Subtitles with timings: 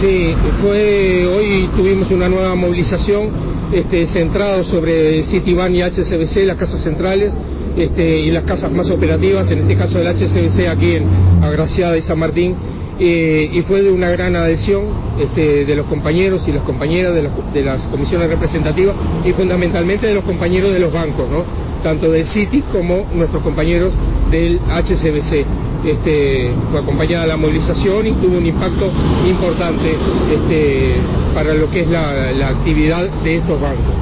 [0.00, 3.30] Sí, fue hoy tuvimos una nueva movilización
[3.72, 7.32] este, centrado sobre Citibank y HCBC, las casas centrales
[7.78, 11.04] este, y las casas más operativas, en este caso el HCBC aquí en
[11.42, 12.54] Agraciada y San Martín,
[13.00, 14.84] eh, y fue de una gran adhesión
[15.18, 18.94] este, de los compañeros y las compañeras de, de, las comisiones representativas
[19.24, 21.42] y fundamentalmente de los compañeros de los bancos, ¿no?
[21.82, 23.94] tanto del Citi como nuestros compañeros
[24.30, 25.46] del HCBC.
[25.86, 28.90] Este, fue acompañada la movilización y tuvo un impacto
[29.28, 29.94] importante
[30.32, 30.94] este,
[31.32, 33.94] para lo que es la, la actividad de estos bancos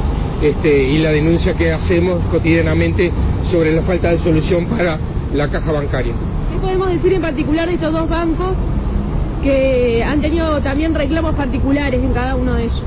[0.42, 3.11] este, y la denuncia que hacemos cotidianamente
[3.51, 4.98] sobre la falta de solución para
[5.34, 6.15] la caja bancaria.
[6.52, 8.56] ¿Qué podemos decir en particular de estos dos bancos
[9.42, 12.83] que han tenido también reclamos particulares en cada uno de ellos?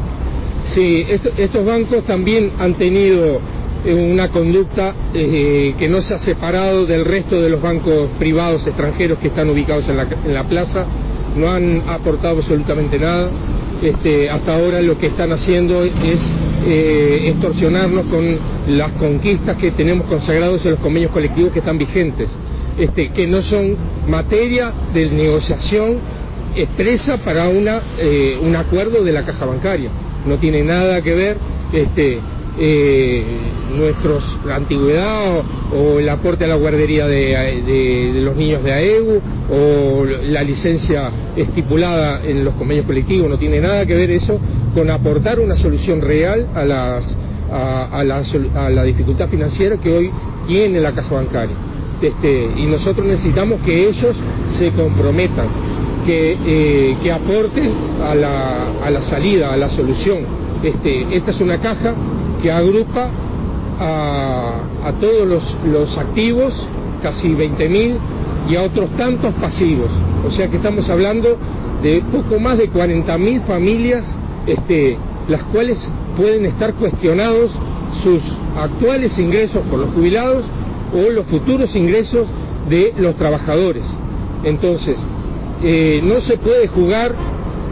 [0.66, 3.40] Sí, esto, estos bancos también han tenido
[3.86, 9.20] una conducta eh, que no se ha separado del resto de los bancos privados extranjeros
[9.20, 10.86] que están ubicados en la, en la plaza,
[11.36, 13.30] no han aportado absolutamente nada.
[13.82, 16.32] Este, hasta ahora lo que están haciendo es
[16.66, 18.38] eh, extorsionarnos con
[18.70, 22.30] las conquistas que tenemos consagrados en los convenios colectivos que están vigentes,
[22.80, 23.76] este, que no son
[24.08, 25.98] materia de negociación
[26.56, 29.92] expresa para una, eh, un acuerdo de la caja bancaria.
[30.26, 31.38] No tiene nada que ver
[31.72, 32.20] este,
[32.60, 33.24] eh,
[33.78, 35.42] nuestros la antigüedad
[35.74, 40.44] o, el aporte a la guardería de, de, de, los niños de AEU o la
[40.44, 44.40] licencia estipulada en los convenios colectivos no tiene nada que ver eso
[44.74, 47.18] con aportar una solución real a las
[47.52, 48.22] a, a, la,
[48.56, 50.12] a la dificultad financiera que hoy
[50.48, 51.56] tiene la caja bancaria
[52.02, 54.16] este, y nosotros necesitamos que ellos
[54.50, 55.48] se comprometan
[56.06, 57.72] que, eh, que aporten
[58.04, 60.20] a la, a la salida, a la solución.
[60.64, 61.94] Este, esta es una caja
[62.42, 63.10] que agrupa
[63.80, 65.28] a, a todos
[65.66, 66.68] los, activos,
[67.02, 67.96] casi 20.000,
[68.50, 69.90] y a otros tantos pasivos.
[70.26, 71.38] O sea que estamos hablando
[71.82, 74.16] de poco más de 40.000 familias,
[74.46, 77.52] este, las cuales pueden estar cuestionados
[78.04, 78.22] sus
[78.56, 80.46] actuales ingresos por los jubilados
[80.94, 82.28] o los futuros ingresos
[82.70, 83.84] de los trabajadores.
[84.44, 84.98] Entonces,
[85.64, 87.14] eh, no se puede jugar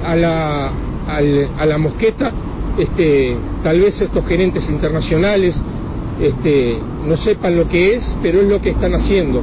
[0.06, 0.72] a la,
[1.08, 2.32] a la mosqueta
[2.78, 5.56] este, tal vez estos gerentes internacionales
[6.22, 6.78] este,
[7.08, 9.42] no sepan lo que es, pero es lo que están haciendo,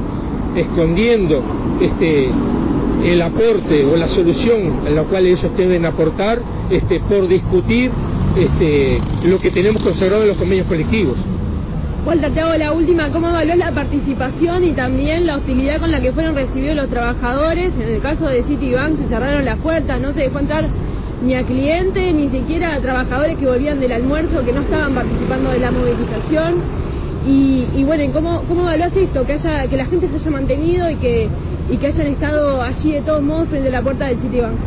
[0.55, 1.43] escondiendo
[1.81, 2.29] este,
[3.05, 7.91] el aporte o la solución a la cual ellos deben aportar este, por discutir
[8.37, 11.17] este, lo que tenemos consagrado en los convenios colectivos.
[12.05, 13.09] Walter, te hago la última.
[13.11, 17.71] ¿Cómo evaluás la participación y también la hostilidad con la que fueron recibidos los trabajadores?
[17.79, 20.65] En el caso de Citibank se cerraron las puertas, no se dejó entrar
[21.23, 25.51] ni a clientes, ni siquiera a trabajadores que volvían del almuerzo, que no estaban participando
[25.51, 26.55] de la movilización.
[27.25, 29.25] Y, y bueno, ¿cómo, ¿cómo evaluás esto?
[29.25, 31.29] Que, haya, que la gente se haya mantenido y que,
[31.69, 34.57] y que hayan estado allí de todos modos frente a la puerta del Citibank.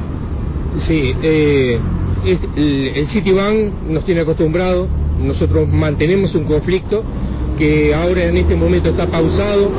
[0.78, 1.78] Sí, eh,
[2.24, 4.88] el, el Citibank nos tiene acostumbrado,
[5.22, 7.02] nosotros mantenemos un conflicto
[7.58, 9.70] que ahora en este momento está pausado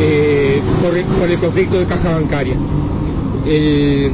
[0.00, 2.56] eh, por, el, por, el, conflicto de caja bancaria.
[3.46, 4.12] El,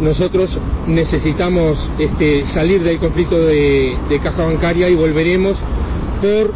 [0.00, 5.56] nosotros necesitamos este, salir del conflicto de, caja bancaria y volveremos
[6.20, 6.52] por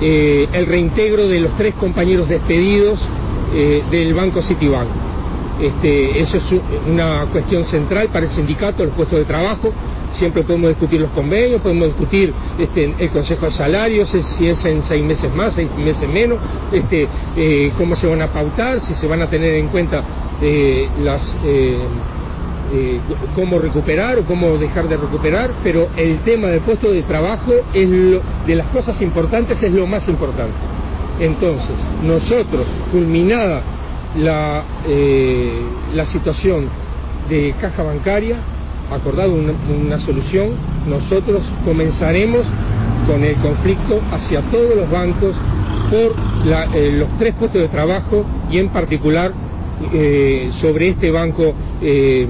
[0.00, 3.00] eh, el reintegro de los tres compañeros despedidos
[3.54, 4.88] eh, del Banco Citibank.
[5.60, 6.54] Este, eso es
[6.88, 9.70] una cuestión central para el sindicato, los puestos de trabajo.
[10.12, 14.82] Siempre podemos discutir los convenios, podemos discutir este, el Consejo de Salarios, si es en
[14.82, 16.38] seis meses más, seis meses menos,
[16.70, 17.06] este,
[17.36, 20.02] eh, cómo se van a pautar, si se van a tener en cuenta
[20.42, 21.36] eh, las
[22.72, 23.00] eh,
[23.34, 27.88] cómo recuperar o cómo dejar de recuperar, pero el tema del puesto de trabajo es
[27.88, 30.54] lo, de las cosas importantes es lo más importante.
[31.20, 33.62] Entonces, nosotros, culminada
[34.16, 35.62] la, eh,
[35.94, 36.68] la situación
[37.28, 38.40] de caja bancaria,
[38.90, 39.52] acordado una,
[39.84, 40.50] una, solución,
[40.88, 42.46] nosotros comenzaremos
[43.06, 45.34] con el conflicto hacia todos los bancos
[45.90, 46.14] por
[46.46, 49.32] la, eh, los tres puestos de trabajo y en particular
[49.92, 52.26] eh, sobre este banco eh,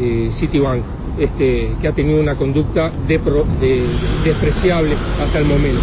[0.00, 0.82] eh, Citibank,
[1.18, 3.18] este, que ha tenido una conducta de,
[3.60, 3.86] de,
[4.24, 5.80] despreciable hasta el momento.